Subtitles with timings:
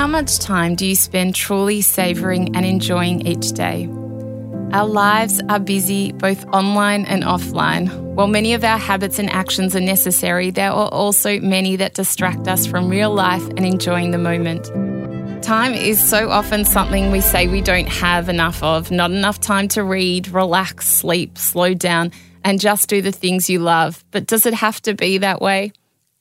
[0.00, 3.86] How much time do you spend truly savouring and enjoying each day?
[4.72, 7.94] Our lives are busy both online and offline.
[8.14, 12.48] While many of our habits and actions are necessary, there are also many that distract
[12.48, 14.64] us from real life and enjoying the moment.
[15.44, 19.68] Time is so often something we say we don't have enough of, not enough time
[19.68, 22.10] to read, relax, sleep, slow down,
[22.42, 24.02] and just do the things you love.
[24.12, 25.72] But does it have to be that way?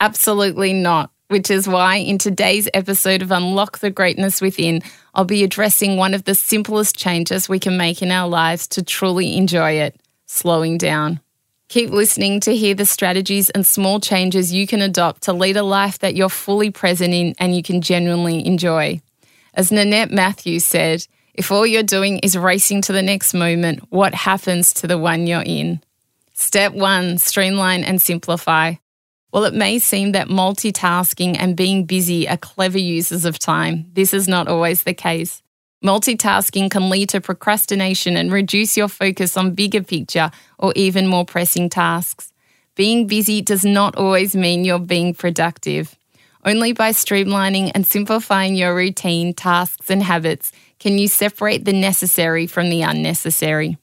[0.02, 4.82] Absolutely not which is why in today's episode of Unlock the Greatness Within,
[5.14, 8.84] I'll be addressing one of the simplest changes we can make in our lives to
[8.84, 11.20] truly enjoy it slowing down.
[11.68, 15.64] Keep listening to hear the strategies and small changes you can adopt to lead a
[15.64, 19.00] life that you're fully present in and you can genuinely enjoy.
[19.54, 21.06] As Nanette Matthews said,
[21.36, 25.28] if all you're doing is racing to the next moment, what happens to the one
[25.28, 25.80] you're in?
[26.34, 28.74] Step one streamline and simplify.
[29.32, 34.14] While it may seem that multitasking and being busy are clever uses of time, this
[34.14, 35.44] is not always the case.
[35.84, 41.26] Multitasking can lead to procrastination and reduce your focus on bigger picture or even more
[41.26, 42.34] pressing tasks.
[42.76, 45.96] Being busy does not always mean you're being productive.
[46.44, 52.48] Only by streamlining and simplifying your routine, tasks, and habits can you separate the necessary
[52.48, 53.78] from the unnecessary.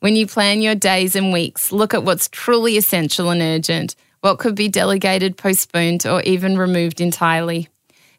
[0.00, 4.38] When you plan your days and weeks, look at what's truly essential and urgent what
[4.38, 7.68] could be delegated, postponed, or even removed entirely.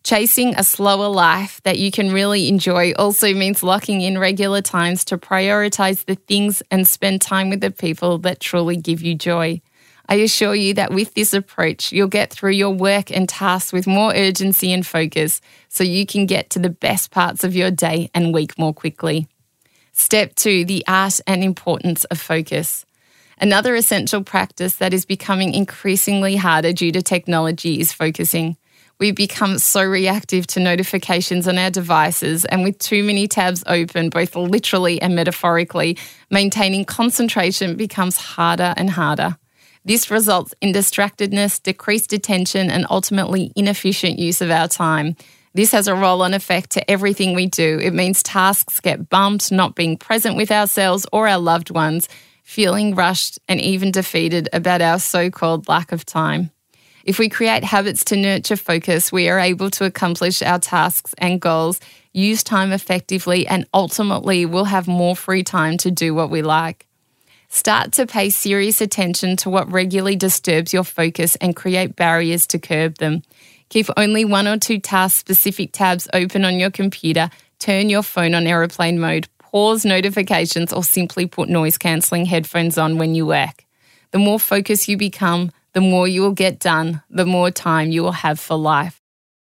[0.03, 5.03] Chasing a slower life that you can really enjoy also means locking in regular times
[5.05, 9.59] to prioritize the things and spend time with the people that truly give you joy.
[10.07, 13.87] I assure you that with this approach, you'll get through your work and tasks with
[13.87, 18.11] more urgency and focus so you can get to the best parts of your day
[18.13, 19.27] and week more quickly.
[19.91, 22.85] Step two the art and importance of focus.
[23.39, 28.57] Another essential practice that is becoming increasingly harder due to technology is focusing.
[28.97, 34.09] We've become so reactive to notifications on our devices, and with too many tabs open,
[34.09, 35.97] both literally and metaphorically,
[36.31, 39.37] maintaining concentration becomes harder and harder.
[39.83, 45.17] This results in distractedness, decreased attention, and ultimately inefficient use of our time.
[45.53, 47.79] This has a roll on effect to everything we do.
[47.81, 52.07] It means tasks get bumped, not being present with ourselves or our loved ones,
[52.45, 56.51] feeling rushed and even defeated about our so called lack of time.
[57.03, 61.41] If we create habits to nurture focus, we are able to accomplish our tasks and
[61.41, 61.79] goals,
[62.13, 66.85] use time effectively, and ultimately we'll have more free time to do what we like.
[67.49, 72.59] Start to pay serious attention to what regularly disturbs your focus and create barriers to
[72.59, 73.23] curb them.
[73.69, 77.29] Keep only one or two task specific tabs open on your computer.
[77.57, 82.97] Turn your phone on aeroplane mode pause notifications, or simply put noise cancelling headphones on
[82.97, 83.63] when you work.
[84.11, 88.03] The more focused you become, the more you will get done, the more time you
[88.03, 89.01] will have for life.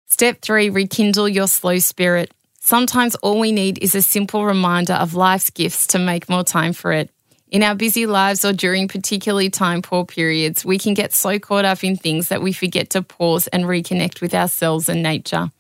[0.06, 2.34] Step three, rekindle your slow spirit.
[2.62, 6.72] Sometimes all we need is a simple reminder of life's gifts to make more time
[6.72, 7.10] for it.
[7.50, 11.66] In our busy lives or during particularly time poor periods, we can get so caught
[11.66, 15.52] up in things that we forget to pause and reconnect with ourselves and nature.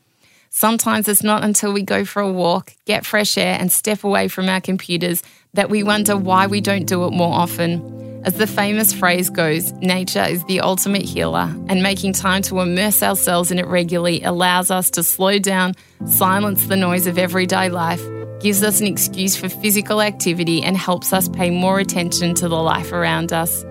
[0.49, 4.27] Sometimes it's not until we go for a walk, get fresh air, and step away
[4.27, 5.21] from our computers
[5.53, 8.21] that we wonder why we don't do it more often.
[8.23, 13.01] As the famous phrase goes, nature is the ultimate healer, and making time to immerse
[13.01, 15.73] ourselves in it regularly allows us to slow down,
[16.07, 18.01] silence the noise of everyday life,
[18.39, 22.55] gives us an excuse for physical activity, and helps us pay more attention to the
[22.55, 23.63] life around us.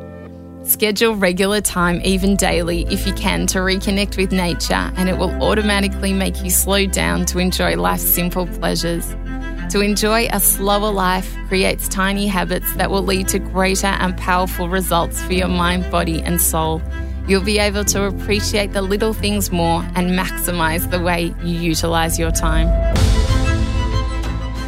[0.67, 5.31] Schedule regular time, even daily, if you can, to reconnect with nature, and it will
[5.41, 9.15] automatically make you slow down to enjoy life's simple pleasures.
[9.71, 14.69] To enjoy a slower life creates tiny habits that will lead to greater and powerful
[14.69, 16.83] results for your mind, body, and soul.
[17.29, 22.19] You'll be able to appreciate the little things more and maximize the way you utilize
[22.19, 22.67] your time.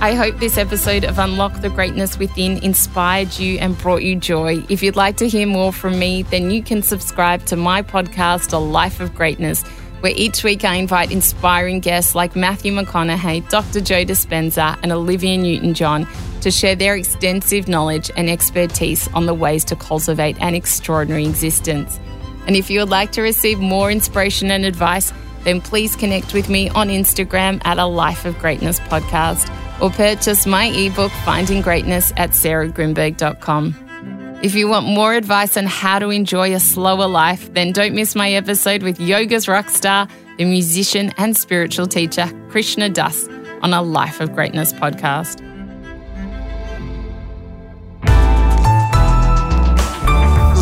[0.00, 4.64] I hope this episode of Unlock the Greatness Within inspired you and brought you joy.
[4.68, 8.52] If you'd like to hear more from me, then you can subscribe to my podcast,
[8.52, 9.64] A Life of Greatness,
[9.98, 13.80] where each week I invite inspiring guests like Matthew McConaughey, Dr.
[13.80, 16.06] Joe Dispenza, and Olivia Newton John
[16.42, 21.98] to share their extensive knowledge and expertise on the ways to cultivate an extraordinary existence.
[22.46, 25.12] And if you would like to receive more inspiration and advice,
[25.42, 30.46] then please connect with me on Instagram at a Life of Greatness podcast or purchase
[30.46, 33.74] my ebook Finding Greatness at sarahgrynberg.com.
[34.42, 38.14] If you want more advice on how to enjoy a slower life, then don't miss
[38.14, 43.28] my episode with yoga's rock star, the musician and spiritual teacher Krishna Das
[43.62, 45.42] on a Life of Greatness podcast.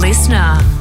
[0.01, 0.76] Listener.